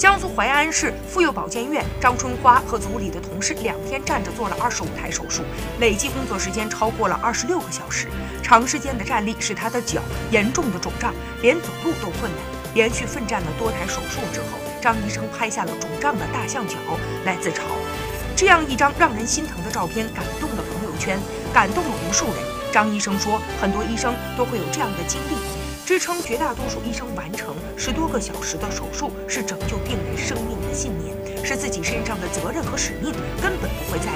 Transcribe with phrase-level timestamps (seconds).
[0.00, 5.42] 江苏淮安市妇幼保健院张春花和组里的同事两天站着做了二十五台手术，
[5.78, 8.08] 累计工作时间超过了二十六个小时。
[8.42, 10.00] 长时间的站立使她的脚
[10.30, 12.40] 严重的肿胀，连走路都困难。
[12.72, 16.76] 连续奋战了多台手术之后，张医生拍下了肿胀的大象脚
[17.26, 17.60] 来自嘲。
[18.34, 21.20] 这样一张让人心疼的照片感动了朋友圈，
[21.52, 22.36] 感动了无数人。
[22.72, 25.69] 张医生说，很多医生都会有这样的经历。
[25.90, 33.10] 支撑绝大多数医生完成十多个小时的手术，是拯救病人生命的信念，是自己身上的责任和使命，
[33.42, 34.09] 根本不会在。